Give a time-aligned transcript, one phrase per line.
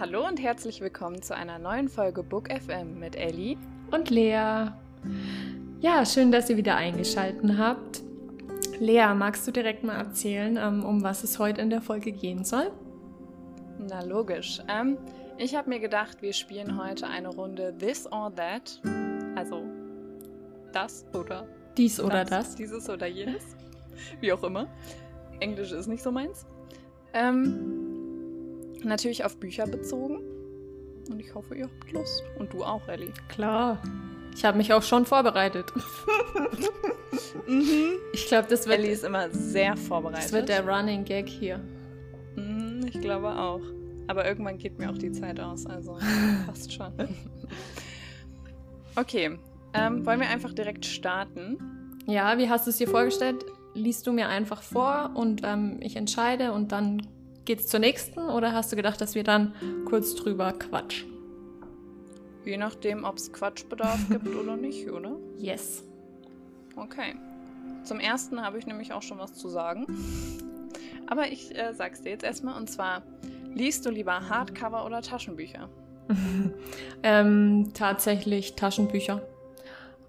[0.00, 3.58] Hallo und herzlich willkommen zu einer neuen Folge Book FM mit Ellie
[3.90, 4.68] und Lea.
[5.82, 8.00] Ja, schön, dass ihr wieder eingeschaltet habt.
[8.78, 12.44] Lea, magst du direkt mal erzählen, ähm, um was es heute in der Folge gehen
[12.44, 12.70] soll?
[13.78, 14.62] Na logisch.
[14.68, 14.96] Ähm,
[15.36, 18.80] ich habe mir gedacht, wir spielen heute eine Runde This or That.
[19.36, 19.64] Also
[20.72, 22.54] das oder dies oder das, das.
[22.54, 23.44] Dieses oder jenes.
[24.20, 24.66] Wie auch immer.
[25.40, 26.46] Englisch ist nicht so meins.
[27.12, 27.89] Ähm,
[28.84, 30.20] natürlich auf Bücher bezogen.
[31.10, 32.22] Und ich hoffe, ihr habt Lust.
[32.38, 33.12] Und du auch, Ellie.
[33.28, 33.82] Klar.
[34.34, 35.72] Ich habe mich auch schon vorbereitet.
[37.48, 37.92] mhm.
[38.12, 38.78] Ich glaube, das wird.
[38.78, 40.24] Ellie ist immer sehr vorbereitet.
[40.24, 41.60] Das wird der Running Gag hier.
[42.36, 43.62] Mhm, ich glaube auch.
[44.06, 45.98] Aber irgendwann geht mir auch die Zeit aus, also
[46.46, 46.92] passt schon.
[48.96, 49.38] okay,
[49.72, 51.58] ähm, wollen wir einfach direkt starten?
[52.06, 53.44] Ja, wie hast du es dir vorgestellt?
[53.74, 57.06] Liest du mir einfach vor und ähm, ich entscheide und dann
[57.50, 58.20] geht's zur nächsten?
[58.20, 59.52] Oder hast du gedacht, dass wir dann
[59.84, 61.10] kurz drüber quatschen?
[62.44, 65.16] Je nachdem, ob es Quatschbedarf gibt oder nicht, oder?
[65.36, 65.82] Yes.
[66.76, 67.16] Okay.
[67.82, 69.84] Zum ersten habe ich nämlich auch schon was zu sagen.
[71.08, 73.02] Aber ich äh, sag's dir jetzt erstmal und zwar:
[73.52, 75.68] Liest du lieber Hardcover oder Taschenbücher?
[77.02, 79.22] ähm, tatsächlich Taschenbücher.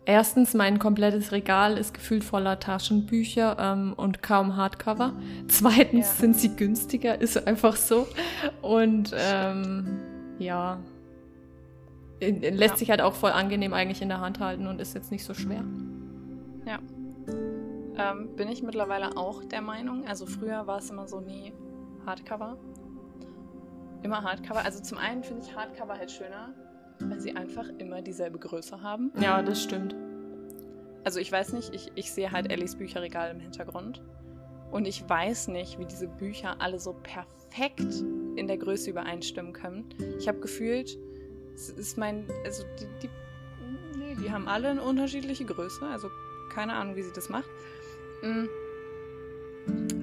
[0.06, 5.14] Erstens, mein komplettes Regal ist gefühlt voller Taschenbücher ähm, und kaum Hardcover.
[5.48, 6.14] Zweitens ja.
[6.14, 8.08] sind sie günstiger, ist einfach so.
[8.64, 10.00] Und ähm,
[10.40, 10.80] ja,
[12.20, 12.78] lässt ja.
[12.78, 15.36] sich halt auch voll angenehm eigentlich in der Hand halten und ist jetzt nicht so
[15.36, 15.64] schwer.
[16.66, 16.80] Ja.
[17.98, 20.08] Ähm, bin ich mittlerweile auch der Meinung.
[20.08, 21.54] Also früher war es immer so nie
[22.06, 22.58] Hardcover.
[24.02, 24.66] Immer Hardcover.
[24.66, 26.54] Also zum einen finde ich Hardcover halt schöner,
[27.10, 29.12] weil sie einfach immer dieselbe Größe haben.
[29.20, 29.96] Ja, das stimmt.
[31.04, 34.02] Also ich weiß nicht, ich, ich sehe halt Ellies Bücherregal im Hintergrund.
[34.72, 38.04] Und ich weiß nicht, wie diese Bücher alle so perfekt
[38.36, 39.90] in der Größe übereinstimmen können.
[40.18, 40.98] Ich habe gefühlt,
[41.54, 43.10] es ist mein, also die, die,
[43.98, 45.86] nee, die haben alle eine unterschiedliche Größe.
[45.86, 46.10] Also
[46.54, 47.50] keine Ahnung, wie sie das macht.
[48.22, 48.46] Mm.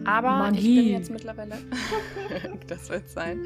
[0.09, 0.59] Aber Mani.
[0.59, 1.57] ich bin jetzt mittlerweile,
[2.67, 3.45] das wird sein.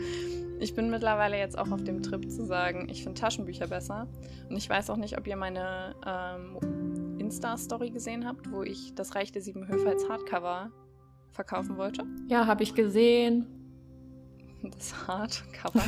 [0.61, 4.07] Ich bin mittlerweile jetzt auch auf dem Trip zu sagen, ich finde Taschenbücher besser.
[4.49, 9.17] Und ich weiß auch nicht, ob ihr meine ähm, Insta-Story gesehen habt, wo ich das
[9.17, 10.71] Reich der Sieben Höfe als Hardcover
[11.33, 12.05] verkaufen wollte.
[12.29, 13.45] Ja, habe ich gesehen.
[14.63, 15.83] Das Hardcover.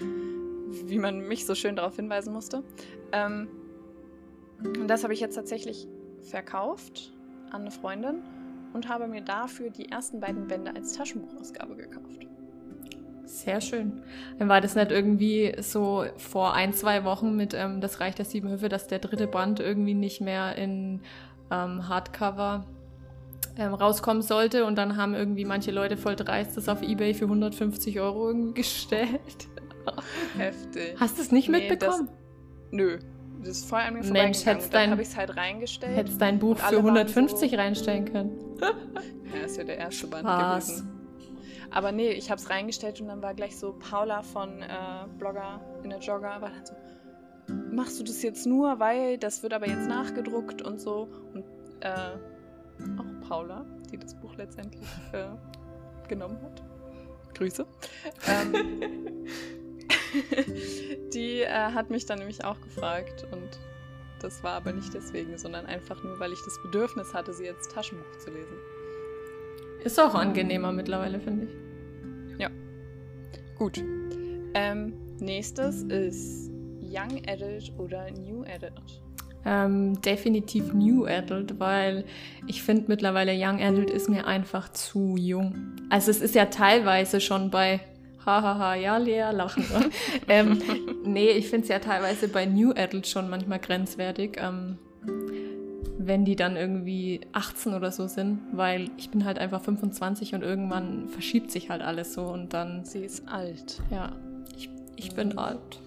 [0.86, 2.64] Wie man mich so schön darauf hinweisen musste.
[3.12, 3.48] Ähm,
[4.64, 5.86] und das habe ich jetzt tatsächlich
[6.22, 7.12] verkauft
[7.50, 8.22] an eine Freundin
[8.76, 12.26] und habe mir dafür die ersten beiden Bände als Taschenbuchausgabe gekauft.
[13.24, 14.02] Sehr schön.
[14.38, 18.26] Dann war das nicht irgendwie so vor ein, zwei Wochen mit ähm, Das Reich der
[18.26, 21.00] Sieben Höfe, dass der dritte Band irgendwie nicht mehr in
[21.50, 22.66] ähm, Hardcover
[23.58, 27.24] ähm, rauskommen sollte und dann haben irgendwie manche Leute voll dreist das auf Ebay für
[27.24, 29.48] 150 Euro irgendwie gestellt.
[30.36, 30.96] Heftig.
[31.00, 32.08] Hast du es nicht nee, mitbekommen?
[32.08, 32.16] Das,
[32.72, 32.98] nö.
[33.40, 35.96] Das ist voll an mir Mensch, hättest dein, habe ich es halt reingestellt.
[35.96, 38.32] Hättest dein Buch für 150 so, reinstellen können.
[38.60, 40.66] ja, ist ja der erste Band Was?
[40.66, 40.96] gewesen.
[41.70, 44.66] Aber nee, ich habe es reingestellt und dann war gleich so Paula von äh,
[45.18, 46.74] Blogger in der Jogger, war dann so,
[47.72, 51.08] machst du das jetzt nur, weil das wird aber jetzt nachgedruckt und so.
[51.34, 51.44] Und
[51.80, 52.16] äh,
[52.98, 55.26] auch Paula, die das Buch letztendlich äh,
[56.08, 56.62] genommen hat.
[57.34, 57.66] Grüße.
[58.28, 59.26] Ähm,
[61.14, 63.58] die äh, hat mich dann nämlich auch gefragt und
[64.20, 67.68] das war aber nicht deswegen, sondern einfach nur, weil ich das Bedürfnis hatte, sie als
[67.68, 68.56] Taschenbuch zu lesen.
[69.84, 72.40] Ist auch angenehmer mittlerweile, finde ich.
[72.40, 72.50] Ja.
[73.56, 73.82] Gut.
[74.54, 76.50] Ähm, nächstes ist
[76.82, 79.02] Young Adult oder New Adult.
[79.44, 82.04] Ähm, definitiv New Adult, weil
[82.48, 85.76] ich finde mittlerweile Young Adult ist mir einfach zu jung.
[85.88, 87.80] Also es ist ja teilweise schon bei
[88.26, 89.64] hahaha, ja, Lea, lachen.
[90.28, 90.60] ähm,
[91.04, 94.38] nee, ich finde es ja teilweise bei New Adult schon manchmal grenzwertig.
[94.40, 94.78] Ähm,
[95.98, 100.42] wenn die dann irgendwie 18 oder so sind, weil ich bin halt einfach 25 und
[100.42, 102.84] irgendwann verschiebt sich halt alles so und dann.
[102.84, 103.80] Sie ist alt.
[103.90, 104.12] Ja,
[104.56, 105.38] ich, ich bin mhm.
[105.38, 105.80] alt.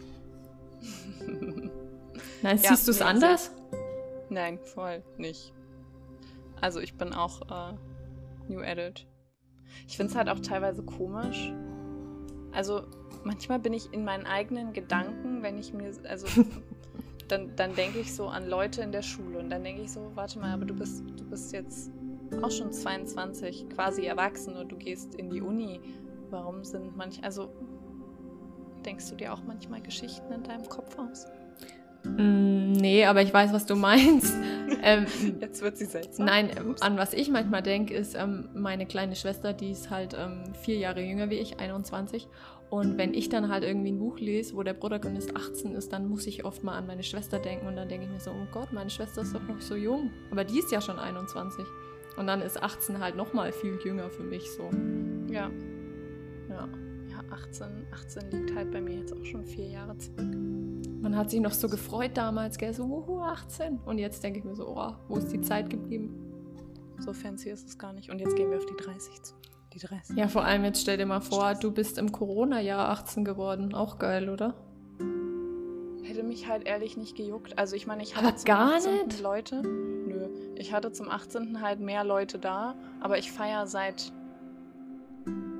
[2.42, 3.52] Nein, ja, siehst du es nee, anders?
[4.30, 5.54] Nein, voll nicht.
[6.62, 7.74] Also ich bin auch äh,
[8.48, 9.08] New Adult.
[9.88, 11.54] Ich finde es halt auch teilweise komisch.
[12.52, 12.84] Also
[13.24, 16.28] manchmal bin ich in meinen eigenen Gedanken, wenn ich mir, also
[17.28, 20.12] dann, dann denke ich so an Leute in der Schule und dann denke ich so,
[20.16, 21.92] warte mal, aber du bist, du bist jetzt
[22.42, 25.80] auch schon 22, quasi erwachsen und du gehst in die Uni.
[26.30, 27.50] Warum sind manche, also
[28.86, 31.26] denkst du dir auch manchmal Geschichten in deinem Kopf aus?
[32.04, 34.34] Mm, nee, aber ich weiß, was du meinst.
[34.84, 35.06] ähm,
[35.40, 36.26] Jetzt wird sie seltsam.
[36.26, 36.50] Nein,
[36.80, 40.78] an was ich manchmal denke, ist ähm, meine kleine Schwester, die ist halt ähm, vier
[40.78, 42.28] Jahre jünger wie ich, 21.
[42.70, 46.08] Und wenn ich dann halt irgendwie ein Buch lese, wo der Protagonist 18 ist, dann
[46.08, 48.48] muss ich oft mal an meine Schwester denken und dann denke ich mir so, oh
[48.52, 50.12] Gott, meine Schwester ist doch noch so jung.
[50.30, 51.66] Aber die ist ja schon 21.
[52.18, 54.70] Und dann ist 18 halt noch mal viel jünger für mich so.
[55.32, 55.50] Ja.
[56.50, 56.70] Ja.
[57.10, 60.28] Ja, 18, 18 liegt halt bei mir jetzt auch schon vier Jahre zurück.
[61.02, 63.80] Man hat sich noch so gefreut damals, gell, so, wuhu, 18.
[63.86, 66.30] Und jetzt denke ich mir so, oh, wo ist die Zeit geblieben?
[67.00, 68.10] So fancy ist es gar nicht.
[68.10, 69.36] Und jetzt gehen wir auf die 30 zu.
[69.74, 70.18] Die 30.
[70.18, 73.74] Ja, vor allem jetzt stell dir mal vor, du bist im Corona-Jahr 18 geworden.
[73.74, 74.56] Auch geil, oder?
[76.04, 77.58] Hätte mich halt ehrlich nicht gejuckt.
[77.58, 79.08] Also ich meine, ich Aber hatte zum gar 18.
[79.08, 79.22] nicht?
[79.22, 79.62] Leute.
[79.62, 80.28] Nö.
[80.56, 81.62] Ich hatte zum 18.
[81.62, 84.12] halt mehr Leute da, aber ich feiere seit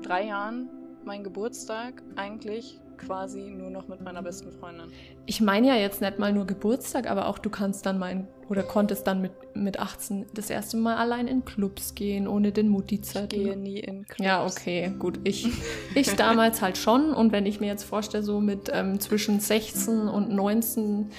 [0.02, 0.68] drei Jahren
[1.04, 4.86] meinen Geburtstag eigentlich quasi nur noch mit meiner besten Freundin.
[5.26, 8.26] Ich meine ja jetzt nicht mal nur Geburtstag, aber auch du kannst dann mal in,
[8.48, 12.66] oder konntest dann mit, mit 18 das erste Mal allein in Clubs gehen, ohne den
[12.66, 13.44] Ich Mutti-Zettel.
[13.44, 14.24] gehe nie in Clubs.
[14.24, 15.18] Ja, okay, gut.
[15.24, 15.48] Ich,
[15.94, 17.12] ich damals halt schon.
[17.12, 21.10] Und wenn ich mir jetzt vorstelle, so mit ähm, zwischen 16 und 19,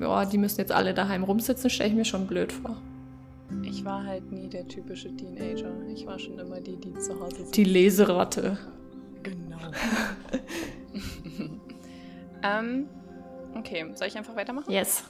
[0.00, 2.76] ja, die müssen jetzt alle daheim rumsitzen, stelle ich mir schon blöd vor.
[3.62, 5.70] Ich war halt nie der typische Teenager.
[5.94, 7.56] Ich war schon immer die, die zu Hause sind.
[7.56, 8.58] Die Leseratte.
[9.22, 9.58] Genau.
[12.44, 12.86] ähm,
[13.56, 14.70] okay, soll ich einfach weitermachen?
[14.70, 15.04] Yes.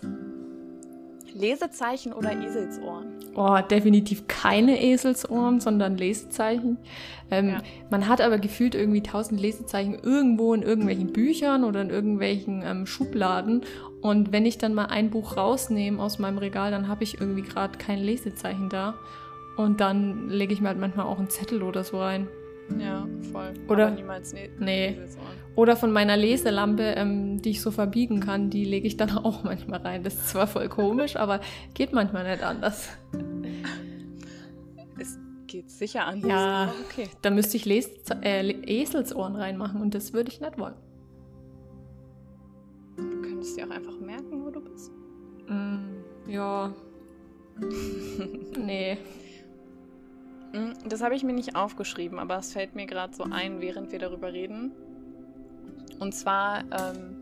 [1.34, 3.06] Lesezeichen oder Eselsohren?
[3.34, 6.78] Oh, definitiv keine Eselsohren, sondern Lesezeichen.
[7.31, 7.58] Ähm, Ja.
[7.90, 12.86] Man hat aber gefühlt irgendwie tausend Lesezeichen irgendwo in irgendwelchen Büchern oder in irgendwelchen ähm,
[12.86, 13.62] Schubladen.
[14.00, 17.42] Und wenn ich dann mal ein Buch rausnehme aus meinem Regal, dann habe ich irgendwie
[17.42, 18.94] gerade kein Lesezeichen da.
[19.56, 22.28] Und dann lege ich mir halt manchmal auch einen Zettel oder so rein.
[22.78, 23.52] Ja, voll.
[23.69, 24.99] Oder- Aber niemals ne Nee.
[25.56, 29.44] Oder von meiner Leselampe, ähm, die ich so verbiegen kann, die lege ich dann auch
[29.44, 30.02] manchmal rein.
[30.02, 31.40] Das ist zwar voll komisch, aber
[31.75, 32.88] geht manchmal nicht anders.
[34.99, 36.26] Es geht sicher an.
[36.26, 36.72] Ja.
[36.90, 37.08] Okay.
[37.22, 37.88] Da müsste ich Les
[38.22, 38.50] äh,
[38.82, 40.75] Eselsohren reinmachen und das würde ich nicht wollen.
[42.96, 44.90] Du könntest dir auch einfach merken, wo du bist.
[45.49, 46.72] Mm, ja.
[48.58, 48.99] nee.
[50.54, 53.92] Mm, Das habe ich mir nicht aufgeschrieben, aber es fällt mir gerade so ein, während
[53.92, 54.72] wir darüber reden.
[55.98, 57.16] Und zwar ähm,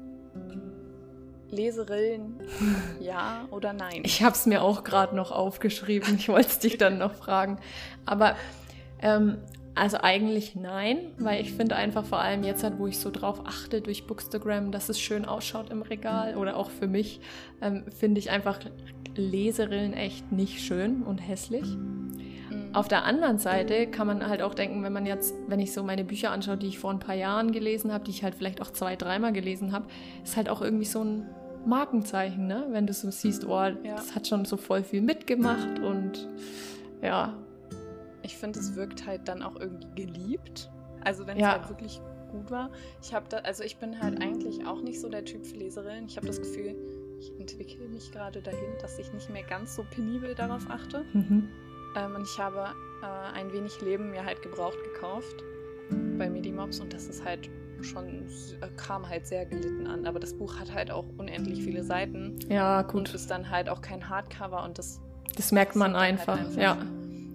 [1.51, 2.41] Leserillen,
[3.01, 4.03] ja oder nein?
[4.05, 6.17] Ich habe es mir auch gerade noch aufgeschrieben.
[6.17, 7.59] Ich wollte es dich dann noch fragen.
[8.07, 8.37] Aber
[9.01, 9.39] ähm,
[9.75, 13.41] also eigentlich nein, weil ich finde einfach vor allem jetzt halt, wo ich so drauf
[13.47, 17.21] achte durch Bookstagram, dass es schön ausschaut im Regal oder auch für mich,
[17.63, 18.61] ähm, finde ich einfach
[19.15, 21.79] Leserillen echt nicht schön und hässlich.
[22.73, 25.83] Auf der anderen Seite kann man halt auch denken, wenn man jetzt, wenn ich so
[25.83, 28.63] meine Bücher anschaue, die ich vor ein paar Jahren gelesen habe, die ich halt vielleicht
[28.63, 29.87] auch zwei, dreimal gelesen habe,
[30.25, 31.27] ist halt auch irgendwie so ein
[31.67, 32.67] Markenzeichen, ne?
[32.71, 36.29] Wenn du so siehst, oh, das hat schon so voll viel mitgemacht und
[37.03, 37.35] ja,
[38.25, 40.71] Ich finde, es wirkt halt dann auch irgendwie geliebt.
[41.05, 41.53] Also wenn es Ja.
[41.59, 42.71] halt wirklich gut war.
[43.03, 46.07] Ich habe da, also ich bin halt eigentlich auch nicht so der Typ für Leserillen.
[46.07, 46.77] Ich habe das Gefühl,
[47.19, 51.05] ich entwickle mich gerade dahin, dass ich nicht mehr ganz so penibel darauf achte.
[51.13, 51.49] mhm.
[51.97, 55.43] Ähm, und ich habe äh, ein wenig Leben mir halt gebraucht gekauft
[56.19, 57.51] bei Medimobs und das ist halt
[57.83, 58.27] schon,
[58.61, 60.07] äh, kam halt sehr gelitten an.
[60.07, 63.69] Aber das Buch hat halt auch unendlich viele Seiten ja, und gut, ist dann halt
[63.69, 65.01] auch kein Hardcover und das
[65.37, 66.61] das merkt man sieht dann halt einfach, einfach.
[66.61, 66.73] ja.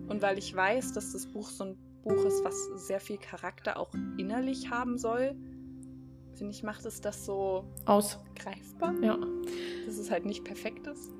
[0.07, 2.55] Und weil ich weiß, dass das Buch so ein Buch ist, was
[2.87, 5.35] sehr viel Charakter auch innerlich haben soll,
[6.35, 9.17] finde ich, macht es das so Aus, greifbar, ja.
[9.85, 11.11] dass es halt nicht perfekt ist.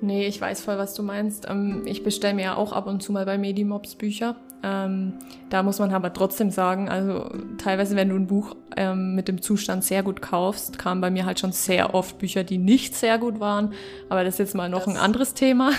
[0.00, 1.46] Nee, ich weiß voll, was du meinst.
[1.48, 4.36] Ähm, ich bestelle mir ja auch ab und zu mal bei Medimobs Bücher.
[4.62, 5.14] Ähm,
[5.48, 9.42] da muss man aber trotzdem sagen, also teilweise, wenn du ein Buch ähm, mit dem
[9.42, 13.18] Zustand sehr gut kaufst, kamen bei mir halt schon sehr oft Bücher, die nicht sehr
[13.18, 13.72] gut waren.
[14.08, 15.70] Aber das ist jetzt mal noch Das- ein anderes Thema.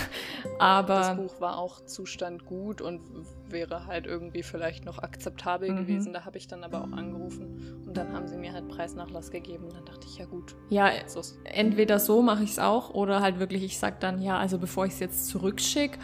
[0.42, 3.00] Das Aber Buch war auch Zustand gut und
[3.48, 5.76] wäre halt irgendwie vielleicht noch akzeptabel Mhm.
[5.76, 6.12] gewesen.
[6.12, 9.64] Da habe ich dann aber auch angerufen und dann haben sie mir halt Preisnachlass gegeben.
[9.64, 10.88] Und dann dachte ich, ja gut, ja,
[11.44, 14.86] entweder so mache ich es auch oder halt wirklich, ich sag dann, ja, also bevor
[14.86, 15.98] ich es jetzt zurückschicke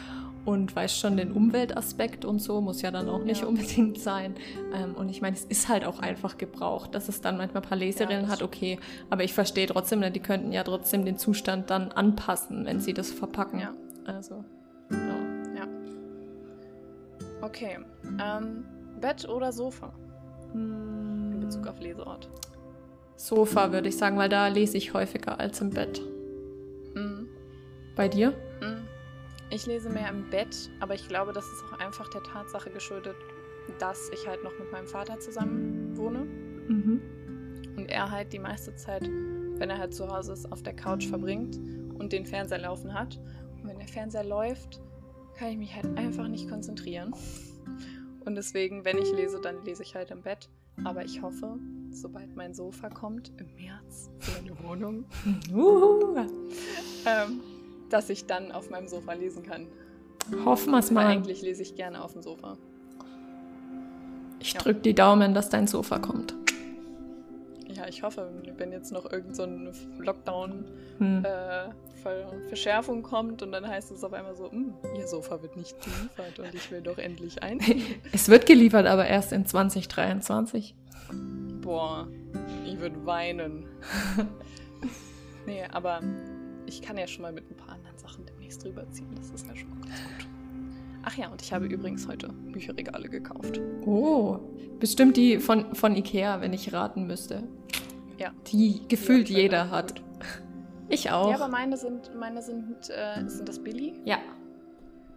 [0.48, 3.48] und weiß schon den Umweltaspekt und so, muss ja dann auch nicht Ja.
[3.48, 4.34] unbedingt sein.
[4.72, 7.68] Ähm, und ich meine, es ist halt auch einfach gebraucht, dass es dann manchmal ein
[7.68, 8.78] paar Leserillen das hat, okay.
[9.10, 12.94] Aber ich verstehe trotzdem, ne, die könnten ja trotzdem den Zustand dann anpassen, wenn sie
[12.94, 13.60] das verpacken.
[13.60, 13.74] Ja.
[14.06, 14.42] Also,
[14.90, 15.54] ja.
[15.54, 15.68] ja.
[17.42, 17.78] Okay.
[18.18, 18.64] Ähm,
[19.02, 19.92] Bett oder Sofa
[20.54, 22.30] in Bezug Hm, auf Leseort?
[23.16, 26.00] Sofa würde ich sagen, weil da lese ich häufiger als im Bett.
[26.94, 27.28] Mhm.
[27.96, 28.32] Bei dir?
[29.50, 33.16] Ich lese mehr im Bett, aber ich glaube, das ist auch einfach der Tatsache geschuldet,
[33.78, 36.20] dass ich halt noch mit meinem Vater zusammen wohne
[36.68, 37.00] Mhm.
[37.76, 41.06] und er halt die meiste Zeit, wenn er halt zu Hause ist, auf der Couch
[41.06, 41.56] verbringt
[41.98, 43.18] und den Fernseher laufen hat.
[43.62, 44.80] Und wenn der Fernseher läuft,
[45.36, 47.14] kann ich mich halt einfach nicht konzentrieren.
[48.24, 50.50] Und deswegen, wenn ich lese, dann lese ich halt im Bett.
[50.84, 51.58] Aber ich hoffe
[51.90, 55.04] sobald mein Sofa kommt, im März für meine Wohnung,
[57.06, 57.40] ähm,
[57.90, 59.66] dass ich dann auf meinem Sofa lesen kann.
[60.44, 61.06] Hoffen wir es mal.
[61.06, 62.56] eigentlich lese ich gerne auf dem Sofa.
[64.40, 64.60] Ich Ja.
[64.60, 66.34] drück die Daumen, dass dein Sofa kommt.
[67.68, 70.64] Ja, ich hoffe, wenn jetzt noch irgend so ein Lockdown
[70.98, 71.24] Hm.
[71.24, 71.68] äh,
[72.02, 75.76] Ver Verschärfung kommt und dann heißt es auf einmal so, "Hm, ihr Sofa wird nicht
[75.82, 77.58] geliefert und ich will doch endlich ein.
[78.12, 80.74] Es wird geliefert, aber erst in 2023.
[81.60, 82.06] Boah,
[82.64, 83.66] ich würde weinen.
[85.46, 86.00] nee, aber
[86.68, 89.08] ich kann ja schon mal mit ein paar anderen Sachen demnächst rüberziehen.
[89.16, 90.26] Das ist ja schon mal ganz gut.
[91.04, 93.60] Ach ja, und ich habe übrigens heute Bücherregale gekauft.
[93.86, 94.40] Oh,
[94.78, 97.44] bestimmt die von, von Ikea, wenn ich raten müsste.
[98.18, 98.32] Ja.
[98.48, 99.94] Die gefühlt ich jeder hat.
[99.94, 100.08] geholt.
[100.90, 101.30] Ich auch.
[101.30, 103.94] Ja, aber meine sind, meine sind, äh, sind das billig?
[104.04, 104.18] ja.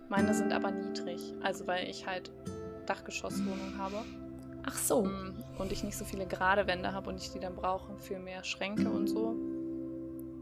[0.10, 1.34] Meine sind aber niedrig.
[1.42, 2.32] Also weil ich halt
[2.86, 3.96] Dachgeschosswohnung habe.
[4.64, 5.06] Ach so.
[5.06, 8.20] Mm, und ich nicht so viele gerade Wände habe und ich die dann brauche für
[8.20, 9.38] mehr Schränke und so,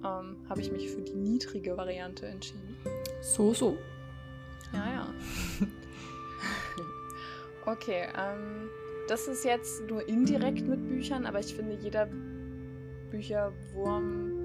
[0.03, 2.77] ähm, habe ich mich für die niedrige Variante entschieden.
[3.21, 3.77] So, so.
[4.73, 5.13] Ja, ja.
[7.65, 8.69] okay, ähm,
[9.07, 12.07] das ist jetzt nur indirekt mit Büchern, aber ich finde, jeder
[13.09, 14.39] Bücherwurm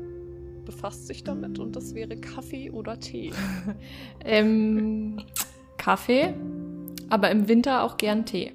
[0.65, 3.33] befasst sich damit und das wäre Kaffee oder Tee.
[4.25, 5.23] Ähm,
[5.77, 6.35] Kaffee,
[7.11, 8.55] aber im Winter auch gern Tee.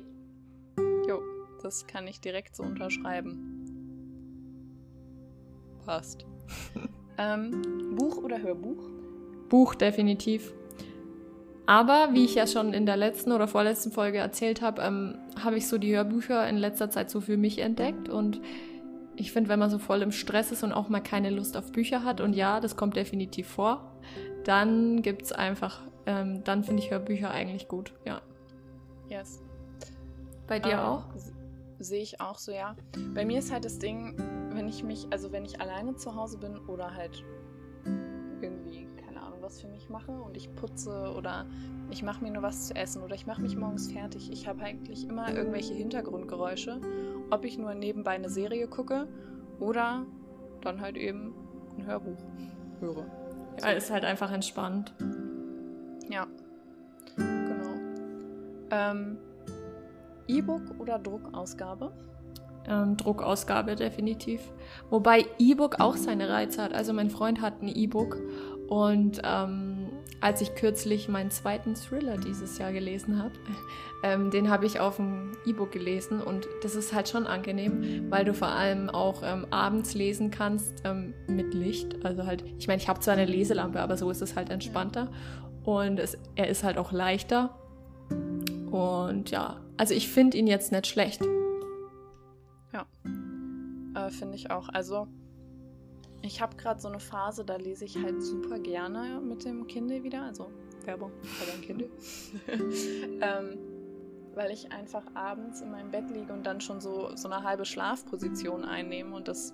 [1.07, 1.21] Jo,
[1.61, 3.59] das kann ich direkt so unterschreiben.
[5.85, 6.25] Passt.
[7.17, 8.83] ähm, Buch oder Hörbuch?
[9.49, 10.53] Buch definitiv.
[11.65, 15.57] Aber wie ich ja schon in der letzten oder vorletzten Folge erzählt habe, ähm, habe
[15.57, 18.09] ich so die Hörbücher in letzter Zeit so für mich entdeckt.
[18.09, 18.41] Und
[19.15, 21.71] ich finde, wenn man so voll im Stress ist und auch mal keine Lust auf
[21.71, 23.93] Bücher hat, und ja, das kommt definitiv vor,
[24.45, 27.93] dann gibt es einfach, ähm, dann finde ich Hörbücher eigentlich gut.
[28.03, 28.21] Ja.
[29.09, 29.43] Yes.
[30.47, 31.03] Bei dir Ähm, auch?
[31.77, 32.75] Sehe ich auch so, ja.
[33.13, 34.15] Bei mir ist halt das Ding,
[34.59, 37.23] wenn ich mich, also wenn ich alleine zu Hause bin oder halt
[38.41, 41.45] irgendwie, keine Ahnung, was für mich mache und ich putze oder
[41.89, 44.29] ich mache mir nur was zu essen oder ich mache mich morgens fertig.
[44.33, 46.81] Ich habe eigentlich immer irgendwelche Hintergrundgeräusche,
[47.31, 49.07] ob ich nur nebenbei eine Serie gucke
[49.61, 50.05] oder
[50.59, 51.33] dann halt eben
[51.77, 52.19] ein Hörbuch
[52.81, 53.05] höre.
[53.61, 54.93] Ja, ist halt einfach entspannt.
[56.09, 56.27] Ja,
[57.15, 57.75] genau.
[58.71, 59.19] Ähm,
[60.27, 61.93] E-Book oder Druckausgabe?
[62.69, 64.41] Ähm, Druckausgabe definitiv.
[64.89, 66.73] Wobei E-Book auch seine Reize hat.
[66.73, 68.17] Also mein Freund hat ein E-Book
[68.67, 69.89] und ähm,
[70.21, 73.31] als ich kürzlich meinen zweiten Thriller dieses Jahr gelesen habe,
[74.03, 78.25] ähm, den habe ich auf dem E-Book gelesen und das ist halt schon angenehm, weil
[78.25, 82.05] du vor allem auch ähm, abends lesen kannst ähm, mit Licht.
[82.05, 85.09] Also halt, ich meine, ich habe zwar eine Leselampe, aber so ist es halt entspannter
[85.63, 87.55] und es, er ist halt auch leichter.
[88.69, 91.23] Und ja, also ich finde ihn jetzt nicht schlecht.
[93.95, 94.69] Äh, Finde ich auch.
[94.69, 95.07] Also,
[96.21, 100.03] ich habe gerade so eine Phase, da lese ich halt super gerne mit dem Kindle
[100.03, 100.23] wieder.
[100.23, 100.51] Also,
[100.85, 101.11] Werbung,
[101.41, 101.89] aber ein Kindle.
[103.21, 103.57] ähm,
[104.35, 107.65] weil ich einfach abends in meinem Bett liege und dann schon so, so eine halbe
[107.65, 109.53] Schlafposition einnehme und das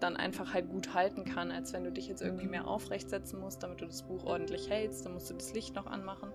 [0.00, 3.40] dann einfach halt gut halten kann, als wenn du dich jetzt irgendwie mehr aufrecht setzen
[3.40, 5.04] musst, damit du das Buch ordentlich hältst.
[5.04, 6.30] Dann musst du das Licht noch anmachen.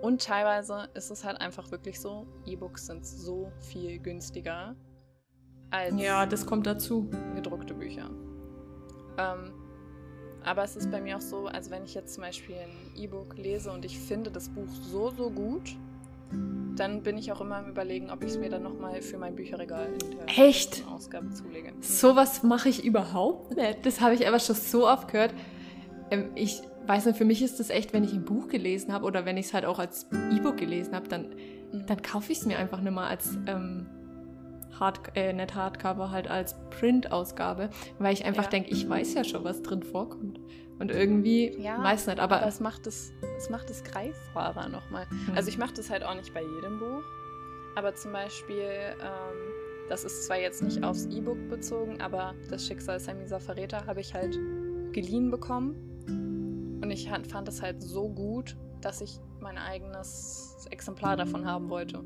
[0.00, 4.74] Und teilweise ist es halt einfach wirklich so, E-Books sind so viel günstiger
[5.70, 7.08] als Ja, das kommt dazu.
[7.34, 8.10] gedruckte Bücher.
[9.18, 9.52] Ähm,
[10.44, 13.36] aber es ist bei mir auch so, also wenn ich jetzt zum Beispiel ein E-Book
[13.36, 15.76] lese und ich finde das Buch so, so gut,
[16.76, 19.34] dann bin ich auch immer am überlegen, ob ich es mir dann nochmal für mein
[19.34, 20.84] Bücherregal in der Echt?
[20.88, 21.72] Ausgabe zulege.
[21.80, 23.84] Sowas mache ich überhaupt nicht.
[23.84, 25.34] Das habe ich aber schon so oft gehört.
[26.10, 29.04] Ähm, ich weiß nicht, für mich ist das echt, wenn ich ein Buch gelesen habe
[29.04, 31.34] oder wenn ich es halt auch als E-Book gelesen habe, dann,
[31.72, 31.86] Mhm.
[31.86, 33.86] dann kaufe ich es mir einfach nicht mal als ähm,
[34.80, 37.68] Hard, äh, nicht Hardcover, halt als Print-Ausgabe,
[37.98, 38.48] weil ich einfach Ja.
[38.50, 40.40] denke, ich weiß ja schon, was drin vorkommt.
[40.78, 45.06] Und irgendwie, Ja, weiß nicht, aber, Aber es macht es, es macht es greifbarer nochmal.
[45.10, 45.34] Hm.
[45.36, 47.02] Also ich mache das halt auch nicht bei jedem Buch.
[47.76, 52.98] Aber zum Beispiel, ähm, das ist zwar jetzt nicht aufs E-Book bezogen, aber das Schicksal
[52.98, 54.38] Samisa Verräter habe ich halt
[54.92, 55.76] geliehen bekommen.
[56.82, 62.02] Und ich fand es halt so gut, dass ich mein eigenes Exemplar davon haben wollte.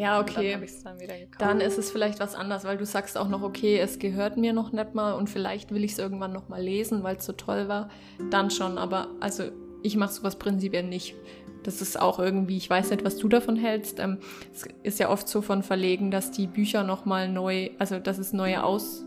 [0.00, 0.58] Ja, dann okay.
[0.84, 1.40] dann gekauft.
[1.40, 4.52] Dann ist es vielleicht was anderes, weil du sagst auch noch, okay, es gehört mir
[4.52, 7.32] noch nicht mal und vielleicht will ich es irgendwann noch mal lesen, weil es so
[7.32, 7.88] toll war.
[8.30, 9.44] Dann schon, aber also
[9.82, 11.14] ich mache sowas prinzipiell nicht.
[11.62, 13.98] Das ist auch irgendwie, ich weiß nicht, was du davon hältst.
[13.98, 14.18] Ähm,
[14.54, 18.18] es ist ja oft so von Verlegen, dass die Bücher noch mal neu, also dass
[18.18, 19.04] es neue Aus,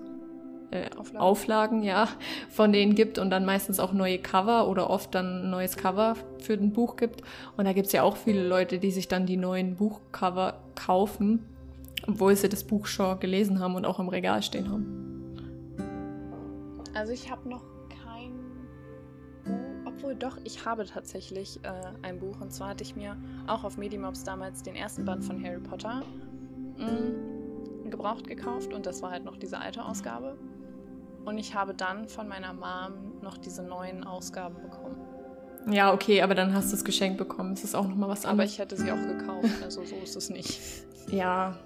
[0.73, 1.21] äh, Auflagen.
[1.21, 2.07] Auflagen, ja,
[2.49, 6.15] von denen gibt und dann meistens auch neue Cover oder oft dann ein neues Cover
[6.39, 7.21] für ein Buch gibt.
[7.57, 11.45] Und da gibt es ja auch viele Leute, die sich dann die neuen Buchcover kaufen
[12.07, 14.99] Obwohl sie das Buch schon gelesen haben und auch im Regal stehen haben.
[16.93, 17.63] Also ich habe noch
[18.03, 18.33] kein
[19.85, 22.41] obwohl doch, ich habe tatsächlich äh, ein Buch.
[22.41, 23.15] Und zwar hatte ich mir
[23.47, 26.03] auch auf Medimobs damals den ersten Band von Harry Potter
[26.77, 28.73] mh, mm, gebraucht gekauft.
[28.73, 30.35] Und das war halt noch diese alte Ausgabe.
[31.25, 34.97] Und ich habe dann von meiner Mom noch diese neuen Ausgaben bekommen.
[35.71, 37.53] Ja, okay, aber dann hast du es geschenkt bekommen.
[37.53, 38.39] Es ist auch nochmal was anderes.
[38.39, 40.59] Aber ich hätte sie auch gekauft, also so ist es nicht.
[41.11, 41.57] Ja,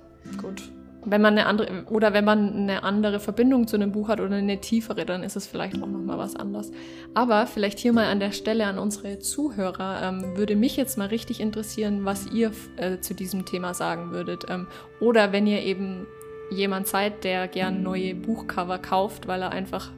[0.41, 0.63] gut.
[1.05, 4.35] Wenn man eine andere oder wenn man eine andere Verbindung zu einem Buch hat oder
[4.35, 6.71] eine tiefere, dann ist es vielleicht auch nochmal was anderes.
[7.13, 11.07] Aber vielleicht hier mal an der Stelle an unsere Zuhörer ähm, würde mich jetzt mal
[11.07, 14.45] richtig interessieren, was ihr äh, zu diesem Thema sagen würdet.
[14.49, 14.65] Ähm,
[14.99, 16.07] oder wenn ihr eben
[16.51, 19.91] jemand seid, der gern neue Buchcover kauft, weil er einfach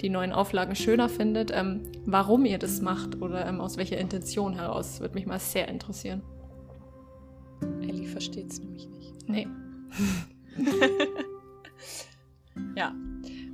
[0.00, 4.54] die neuen Auflagen schöner findet, ähm, warum ihr das macht oder ähm, aus welcher Intention
[4.54, 4.92] heraus.
[4.92, 6.22] Das würde mich mal sehr interessieren.
[7.80, 9.28] Ellie versteht es nämlich nicht.
[9.28, 9.46] Nee.
[12.76, 12.94] ja,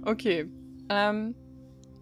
[0.04, 0.50] okay.
[0.88, 1.34] Ähm,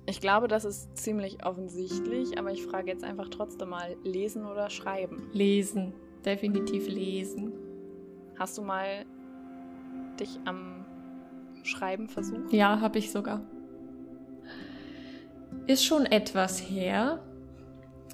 [0.07, 4.71] ich glaube, das ist ziemlich offensichtlich, aber ich frage jetzt einfach trotzdem mal, lesen oder
[4.71, 5.29] schreiben?
[5.33, 5.93] Lesen,
[6.25, 7.53] definitiv lesen.
[8.39, 9.05] Hast du mal
[10.21, 10.85] dich am
[11.63, 12.53] Schreiben versucht?
[12.53, 13.43] Ja, habe ich sogar.
[15.67, 17.21] Ist schon etwas her.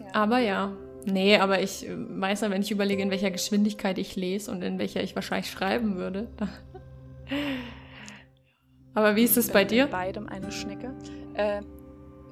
[0.01, 0.07] Ja.
[0.13, 0.73] Aber ja.
[1.07, 4.63] Nee, aber ich äh, weiß ja, wenn ich überlege, in welcher Geschwindigkeit ich lese und
[4.63, 6.29] in welcher ich wahrscheinlich schreiben würde.
[8.95, 9.87] aber wie ist es bei dir?
[9.87, 10.95] beidem eine Schnecke.
[11.35, 11.63] Äh,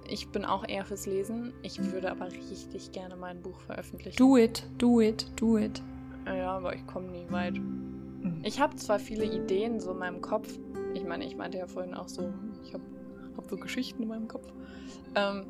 [0.09, 1.53] ich bin auch eher fürs Lesen.
[1.63, 4.17] Ich würde aber richtig gerne mein Buch veröffentlichen.
[4.17, 5.83] Do it, do it, do it.
[6.27, 7.55] Ja, aber ich komme nie weit.
[8.23, 8.41] Mhm.
[8.45, 10.49] Ich habe zwar viele Ideen so in meinem Kopf.
[10.95, 12.33] Ich meine, ich meinte ja vorhin auch so,
[12.65, 12.85] ich habe
[13.37, 14.47] hab so Geschichten in meinem Kopf.
[15.15, 15.47] Ähm,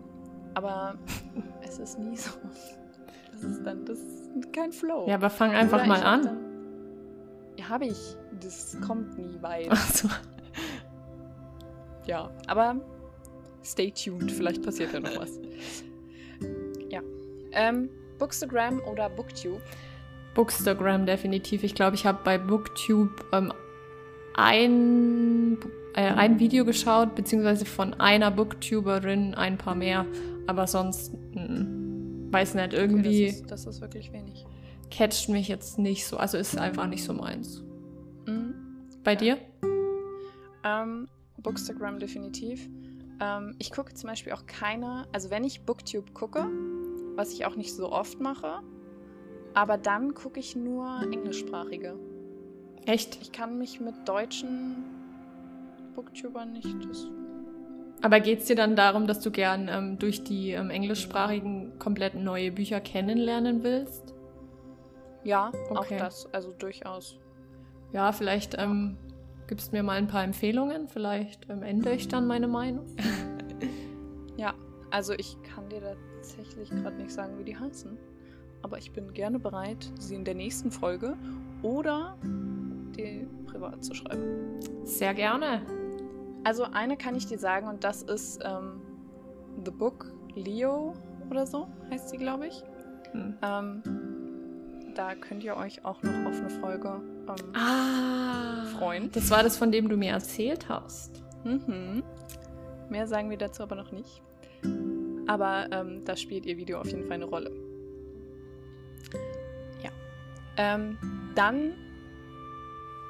[0.54, 0.96] aber
[1.62, 2.30] es ist nie so.
[3.32, 5.06] Das ist dann das ist kein Flow.
[5.08, 6.38] Ja, aber fang einfach Oder mal an.
[7.58, 8.16] Ja, habe ich.
[8.40, 9.68] Das kommt nie weit.
[9.70, 10.08] Ach so.
[12.06, 12.76] Ja, aber
[13.62, 14.30] stay tuned.
[14.32, 15.38] Vielleicht passiert ja noch was.
[16.90, 17.00] Ja.
[17.52, 19.62] Ähm, Bookstagram oder Booktube?
[20.34, 21.62] Bookstagram definitiv.
[21.62, 23.52] Ich glaube, ich habe bei Booktube ähm,
[24.34, 25.58] ein,
[25.94, 30.06] äh, ein Video geschaut, beziehungsweise von einer Booktuberin ein paar mehr.
[30.46, 33.26] Aber sonst, mh, mm, weiß nicht, irgendwie.
[33.26, 34.46] Okay, das, ist, das, ist, wirklich wenig.
[34.90, 36.16] Catcht mich jetzt nicht so.
[36.16, 37.62] Also ist einfach nicht so meins.
[38.26, 38.54] Mhm.
[39.04, 39.38] Bei dir?
[40.64, 42.68] Ähm, Bookstagram definitiv.
[43.20, 46.46] Ähm, ich gucke zum Beispiel auch keine, also wenn ich Booktube gucke,
[47.16, 48.60] was ich auch nicht so oft mache,
[49.54, 51.98] aber dann gucke ich nur englischsprachige.
[52.86, 53.20] Echt?
[53.22, 54.76] Ich kann mich mit deutschen
[55.94, 56.66] Booktubern nicht.
[58.00, 62.14] Aber geht es dir dann darum, dass du gern ähm, durch die ähm, englischsprachigen komplett
[62.14, 64.14] neue Bücher kennenlernen willst?
[65.22, 65.94] Ja, okay.
[65.94, 67.20] auch das, also durchaus.
[67.92, 68.96] Ja, vielleicht ähm,
[69.46, 72.86] gibst mir mal ein paar Empfehlungen, vielleicht ähm, ändere ich dann meine Meinung.
[74.36, 74.54] ja,
[74.90, 77.96] also ich kann dir tatsächlich gerade nicht sagen, wie die heißen
[78.62, 81.16] aber ich bin gerne bereit, sie in der nächsten Folge
[81.62, 84.60] oder die privat zu schreiben.
[84.84, 85.62] Sehr gerne.
[86.44, 88.80] Also eine kann ich dir sagen und das ist ähm,
[89.64, 90.94] The Book Leo
[91.30, 92.62] oder so heißt sie, glaube ich.
[93.12, 93.36] Hm.
[93.42, 93.82] Ähm,
[94.94, 99.10] da könnt ihr euch auch noch auf eine Folge ähm, ah, freuen.
[99.12, 101.22] Das war das, von dem du mir erzählt hast.
[101.44, 102.02] Mhm.
[102.90, 104.22] Mehr sagen wir dazu aber noch nicht.
[105.26, 107.50] Aber ähm, da spielt ihr Video auf jeden Fall eine Rolle.
[110.56, 110.98] Ähm,
[111.34, 111.72] dann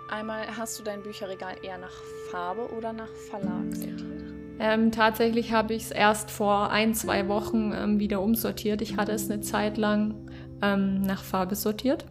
[0.09, 1.93] einmal, hast du dein Bücherregal eher nach
[2.31, 4.05] Farbe oder nach Verlag sortiert?
[4.59, 8.81] Ähm, tatsächlich habe ich es erst vor ein, zwei Wochen ähm, wieder umsortiert.
[8.81, 10.31] Ich hatte es eine Zeit lang
[10.63, 12.05] ähm, nach Farbe sortiert.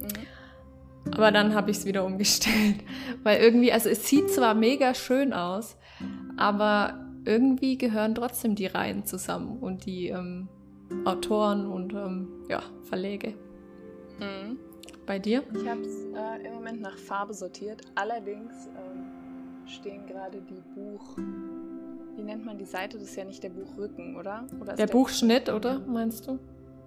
[0.00, 1.12] Mhm.
[1.12, 2.76] Aber dann habe ich es wieder umgestellt.
[3.24, 5.76] Weil irgendwie, also es sieht zwar mega schön aus,
[6.36, 10.48] aber irgendwie gehören trotzdem die Reihen zusammen und die ähm,
[11.04, 13.34] Autoren und ähm, ja, Verläge.
[14.18, 14.58] Mhm.
[15.06, 15.42] Bei dir?
[15.54, 17.82] Ich habe es äh, im Moment nach Farbe sortiert.
[17.94, 21.16] Allerdings ähm, stehen gerade die Buch.
[22.16, 22.98] Wie nennt man die Seite?
[22.98, 24.46] Das ist ja nicht der Buchrücken, oder?
[24.60, 25.80] oder der, der, Buchschnitt, oder?
[25.80, 26.38] Meinst du?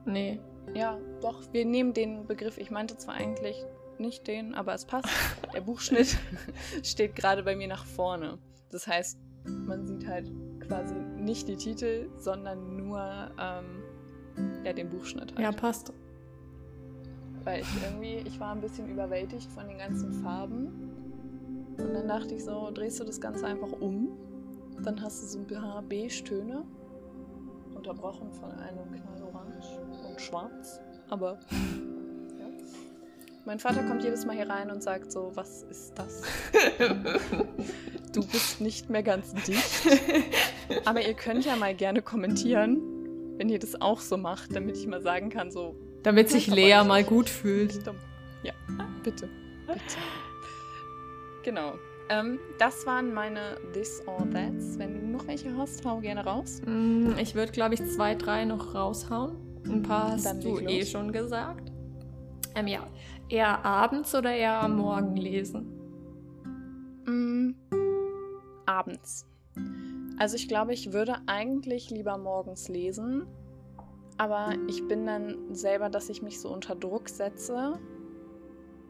[0.05, 0.39] Nee.
[0.73, 1.41] Ja, doch.
[1.51, 2.57] Wir nehmen den Begriff.
[2.57, 3.65] Ich meinte zwar eigentlich
[3.97, 5.07] nicht den, aber es passt.
[5.53, 6.17] Der Buchschnitt
[6.83, 8.37] steht gerade bei mir nach vorne.
[8.71, 10.29] Das heißt, man sieht halt
[10.67, 13.83] quasi nicht die Titel, sondern nur ähm,
[14.65, 15.33] ja, den Buchschnitt.
[15.35, 15.39] Halt.
[15.39, 15.93] Ja, passt
[17.45, 20.67] weil ich irgendwie, ich war ein bisschen überwältigt von den ganzen Farben.
[21.77, 24.09] Und dann dachte ich so, drehst du das Ganze einfach um,
[24.83, 26.65] dann hast du so ein paar Beige-Töne,
[27.75, 29.61] unterbrochen von einem Knallorange
[30.09, 30.81] und Schwarz.
[31.09, 31.39] Aber
[32.39, 32.47] ja.
[33.45, 36.23] Mein Vater kommt jedes Mal hier rein und sagt so, was ist das?
[38.13, 39.87] du bist nicht mehr ganz dicht.
[40.85, 42.81] Aber ihr könnt ja mal gerne kommentieren,
[43.37, 45.75] wenn ihr das auch so macht, damit ich mal sagen kann, so.
[46.05, 47.79] Damit sich Lea mal gut fühlt.
[48.43, 48.53] Ja,
[49.03, 49.27] bitte.
[49.65, 49.81] Bitte.
[51.43, 51.73] Genau.
[52.09, 54.77] Ähm, das waren meine This or That's.
[54.77, 56.61] Wenn du noch welche hast, hau gerne raus.
[56.63, 59.35] Mm, ich würde, glaube ich, zwei, drei noch raushauen.
[59.65, 61.71] Ein paar hast Dann du eh schon gesagt.
[62.53, 62.85] Ähm, ja.
[63.27, 65.65] Eher abends oder eher am Morgen lesen?
[67.07, 67.55] Mm,
[68.67, 69.25] abends.
[70.19, 73.25] Also ich glaube, ich würde eigentlich lieber morgens lesen,
[74.17, 77.79] aber ich bin dann selber, dass ich mich so unter Druck setze,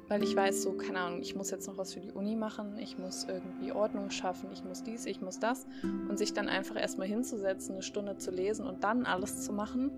[0.07, 2.77] weil ich weiß, so, keine Ahnung, ich muss jetzt noch was für die Uni machen,
[2.77, 5.65] ich muss irgendwie Ordnung schaffen, ich muss dies, ich muss das.
[5.81, 9.91] Und sich dann einfach erstmal hinzusetzen, eine Stunde zu lesen und dann alles zu machen,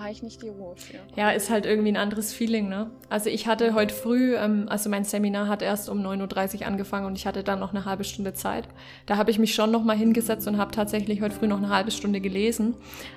[0.00, 0.98] habe ich nicht die Ruhe für.
[1.16, 2.90] Ja, ist halt irgendwie ein anderes Feeling, ne?
[3.08, 7.06] Also ich hatte heute früh, ähm, also mein Seminar hat erst um 9.30 Uhr angefangen
[7.06, 8.68] und ich hatte dann noch eine halbe Stunde Zeit.
[9.06, 11.90] Da habe ich mich schon nochmal hingesetzt und habe tatsächlich heute früh noch eine halbe
[11.90, 12.74] Stunde gelesen.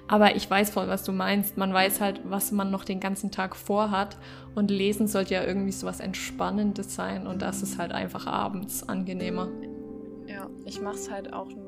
[0.08, 1.58] Aber ich weiß voll, was du meinst.
[1.58, 4.18] Man weiß halt, was man noch den ganzen Tag vorhat.
[4.56, 8.88] Und lesen sollte ja irgendwie so was Entspannendes sein und das ist halt einfach abends
[8.88, 9.50] angenehmer.
[10.28, 11.63] Ja, ich mache es halt auch nur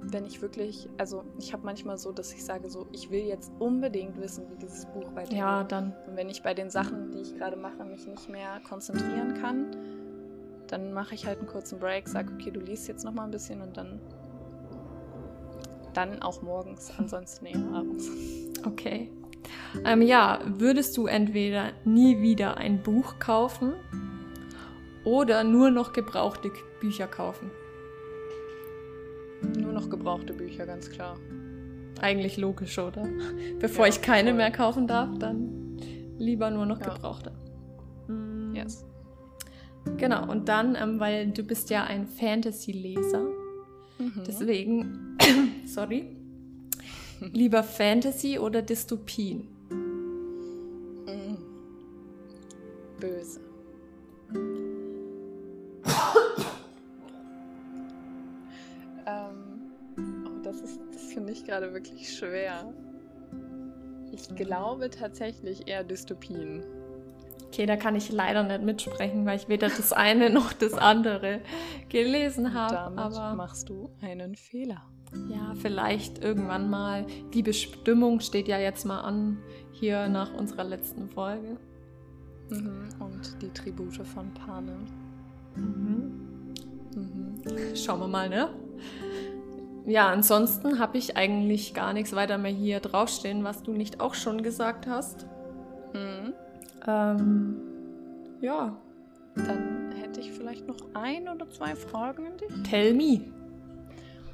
[0.00, 3.52] wenn ich wirklich, also ich habe manchmal so, dass ich sage so, ich will jetzt
[3.58, 5.38] unbedingt wissen, wie dieses Buch weitergeht.
[5.38, 5.94] Ja, dann.
[6.06, 9.66] Und wenn ich bei den Sachen, die ich gerade mache, mich nicht mehr konzentrieren kann,
[10.68, 13.30] dann mache ich halt einen kurzen Break, sage, okay, du liest jetzt noch mal ein
[13.30, 14.00] bisschen und dann
[15.96, 18.10] dann auch morgens, ansonsten eher abends.
[18.64, 19.10] Okay.
[19.84, 23.74] Ähm, ja, würdest du entweder nie wieder ein Buch kaufen
[25.04, 27.50] oder nur noch gebrauchte Bücher kaufen?
[29.42, 31.16] Nur noch gebrauchte Bücher, ganz klar.
[32.00, 33.06] Eigentlich logisch, oder?
[33.60, 34.36] Bevor ja, ich keine voll.
[34.36, 35.78] mehr kaufen darf, dann
[36.18, 36.92] lieber nur noch ja.
[36.92, 37.32] gebrauchte.
[38.08, 38.54] Mm.
[38.54, 38.84] Yes.
[39.96, 43.22] Genau, und dann, ähm, weil du bist ja ein Fantasy-Leser,
[43.98, 44.22] mhm.
[44.26, 45.16] deswegen,
[45.66, 46.16] sorry,
[47.20, 49.46] lieber Fantasy oder Dystopien?
[51.06, 51.36] Mm.
[53.00, 53.40] Böse.
[61.36, 62.72] Finde ich gerade wirklich schwer.
[64.12, 66.64] Ich glaube tatsächlich eher Dystopien.
[67.46, 71.40] Okay, da kann ich leider nicht mitsprechen, weil ich weder das eine noch das andere
[71.88, 72.74] gelesen habe.
[72.74, 74.82] Damit aber machst du einen Fehler.
[75.28, 77.06] Ja, vielleicht irgendwann mal.
[77.32, 79.38] Die Bestimmung steht ja jetzt mal an,
[79.72, 81.56] hier nach unserer letzten Folge.
[82.50, 82.88] Mhm.
[82.98, 84.84] Und die Tribute von Panem.
[85.54, 86.54] Mhm.
[86.94, 87.76] Mhm.
[87.76, 88.48] Schauen wir mal, ne?
[89.86, 94.14] Ja, ansonsten habe ich eigentlich gar nichts weiter mehr hier draufstehen, was du nicht auch
[94.14, 95.26] schon gesagt hast.
[95.92, 96.34] Mhm.
[96.86, 97.56] Ähm,
[98.40, 98.76] ja.
[99.36, 102.62] Dann hätte ich vielleicht noch ein oder zwei Fragen an dich.
[102.68, 103.20] Tell me.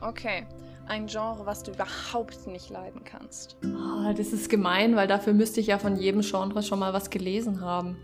[0.00, 0.46] Okay.
[0.86, 3.56] Ein Genre, was du überhaupt nicht leiden kannst.
[3.64, 7.08] Oh, das ist gemein, weil dafür müsste ich ja von jedem Genre schon mal was
[7.08, 7.96] gelesen haben.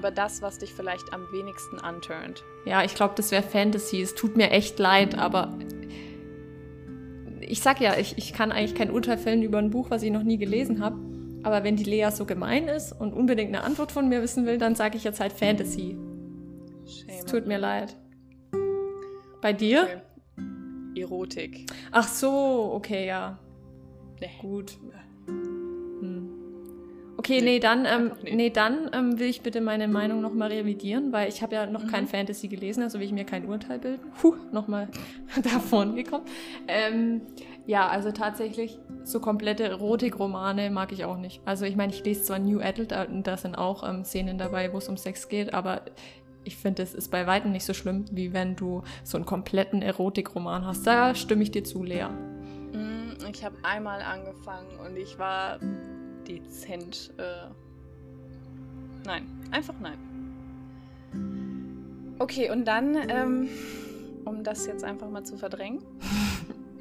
[0.00, 2.42] Aber das, was dich vielleicht am wenigsten anturnt.
[2.64, 4.00] Ja, ich glaube, das wäre Fantasy.
[4.00, 5.58] Es tut mir echt leid, aber
[7.42, 10.10] ich sag ja, ich, ich kann eigentlich kein Urteil fällen über ein Buch, was ich
[10.10, 10.96] noch nie gelesen habe.
[11.42, 14.56] Aber wenn die Lea so gemein ist und unbedingt eine Antwort von mir wissen will,
[14.56, 15.98] dann sage ich jetzt halt Fantasy.
[16.86, 17.94] Shame es tut mir leid.
[19.42, 19.82] Bei dir?
[19.82, 21.00] Okay.
[21.02, 21.70] Erotik.
[21.90, 23.38] Ach so, okay, ja.
[24.18, 24.30] Nee.
[24.40, 24.78] Gut.
[27.20, 31.28] Okay, nee, dann, ähm, nee, dann ähm, will ich bitte meine Meinung nochmal revidieren, weil
[31.28, 31.88] ich habe ja noch mhm.
[31.88, 34.10] kein Fantasy gelesen, also will ich mir kein Urteil bilden.
[34.18, 34.88] Puh, nochmal
[35.42, 36.24] davon gekommen.
[36.66, 37.20] Ähm,
[37.66, 41.42] ja, also tatsächlich, so komplette Erotikromane mag ich auch nicht.
[41.44, 44.38] Also ich meine, ich lese zwar New Adult äh, und da sind auch ähm, Szenen
[44.38, 45.82] dabei, wo es um Sex geht, aber
[46.44, 49.82] ich finde, es ist bei weitem nicht so schlimm, wie wenn du so einen kompletten
[49.82, 50.86] Erotikroman hast.
[50.86, 52.06] Da stimme ich dir zu, Lea.
[52.72, 55.58] Mm, ich habe einmal angefangen und ich war
[56.28, 57.12] dezent.
[57.18, 57.48] Äh,
[59.04, 59.98] nein, einfach nein.
[62.18, 63.48] Okay, und dann, ähm,
[64.24, 65.82] um das jetzt einfach mal zu verdrängen,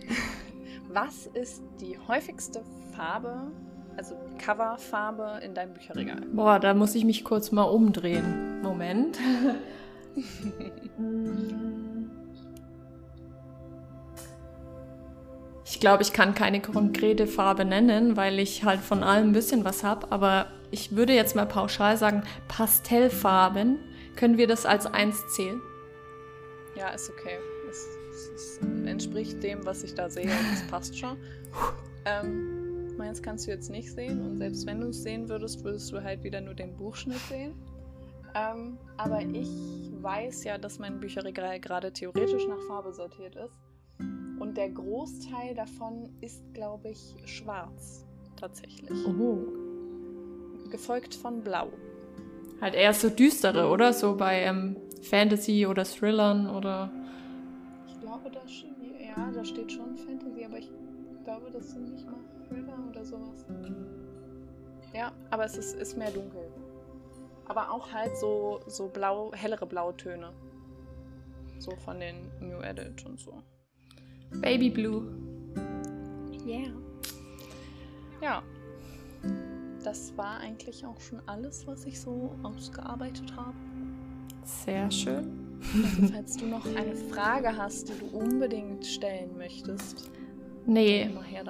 [0.89, 2.61] was ist die häufigste
[2.95, 3.51] Farbe,
[3.95, 6.21] also Coverfarbe in deinem Bücherregal?
[6.33, 8.61] Boah, da muss ich mich kurz mal umdrehen.
[8.61, 9.17] Moment.
[15.79, 19.63] Ich glaube, ich kann keine konkrete Farbe nennen, weil ich halt von allem ein bisschen
[19.63, 20.11] was habe.
[20.11, 23.79] Aber ich würde jetzt mal pauschal sagen, Pastellfarben.
[24.17, 25.61] Können wir das als eins zählen?
[26.75, 27.37] Ja, ist okay.
[27.69, 30.25] Es, es, es entspricht dem, was ich da sehe.
[30.25, 31.15] Das passt schon.
[32.05, 35.91] Ähm, Meins kannst du jetzt nicht sehen und selbst wenn du es sehen würdest, würdest
[35.91, 37.53] du halt wieder nur den Buchschnitt sehen.
[38.35, 39.49] Ähm, aber ich
[40.01, 43.59] weiß ja, dass mein Bücherregal gerade theoretisch nach Farbe sortiert ist.
[44.39, 48.05] Und der Großteil davon ist, glaube ich, schwarz.
[48.39, 49.05] Tatsächlich.
[49.05, 49.37] Oh.
[50.69, 51.69] Gefolgt von Blau.
[52.61, 53.93] Halt eher so düstere, oder?
[53.93, 56.91] So bei ähm, Fantasy oder Thrillern oder.
[57.87, 58.41] Ich glaube, da,
[58.99, 60.71] ja, da steht schon Fantasy, aber ich
[61.23, 63.45] glaube, das sind nicht mal Thriller oder sowas.
[64.93, 66.49] Ja, aber es ist, ist mehr dunkel.
[67.45, 70.31] Aber auch halt so, so blau, hellere Blautöne.
[71.59, 73.41] So von den New Edit und so.
[74.41, 75.03] Baby Blue.
[76.45, 76.71] Yeah.
[78.21, 78.43] Ja.
[79.83, 83.55] Das war eigentlich auch schon alles, was ich so ausgearbeitet habe.
[84.43, 85.59] Sehr schön.
[85.73, 90.09] Also, falls du noch eine Frage hast, die du unbedingt stellen möchtest.
[90.65, 91.09] Nee,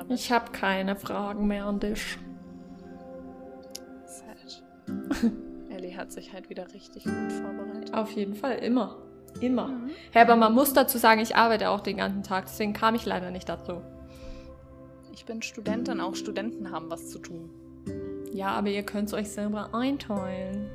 [0.10, 2.18] ich habe keine Fragen mehr an dich.
[4.06, 4.64] Sad.
[5.70, 7.94] Ellie hat sich halt wieder richtig gut vorbereitet.
[7.94, 8.98] Auf jeden Fall, immer.
[9.40, 9.68] Immer.
[9.68, 9.92] Mhm.
[10.12, 13.06] Hey, aber man muss dazu sagen, ich arbeite auch den ganzen Tag, deswegen kam ich
[13.06, 13.82] leider nicht dazu.
[15.14, 17.50] Ich bin Studentin, auch Studenten haben was zu tun.
[18.32, 20.70] Ja, aber ihr könnt es euch selber einteilen.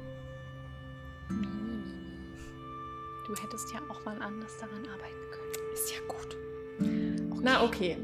[3.27, 5.73] Du hättest ja auch mal anders daran arbeiten können.
[5.73, 6.37] Ist ja gut.
[7.33, 7.41] Okay.
[7.43, 7.97] Na, okay.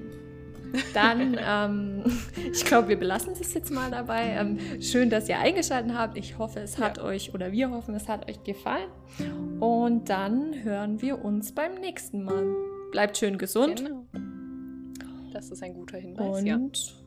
[0.94, 2.04] Dann, ähm,
[2.52, 4.30] ich glaube, wir belassen es jetzt mal dabei.
[4.30, 6.16] Ähm, schön, dass ihr eingeschaltet habt.
[6.16, 7.04] Ich hoffe, es hat ja.
[7.04, 8.88] euch oder wir hoffen, es hat euch gefallen.
[9.61, 12.44] Und dann hören wir uns beim nächsten Mal.
[12.90, 13.85] Bleibt schön gesund.
[13.85, 14.06] Genau.
[15.33, 16.40] Das ist ein guter Hinweis.
[16.40, 16.59] Und ja.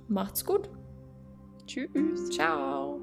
[0.08, 0.70] macht's gut.
[1.66, 2.30] Tschüss.
[2.30, 3.00] Ciao.